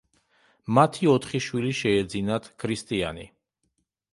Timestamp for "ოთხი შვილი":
1.11-1.75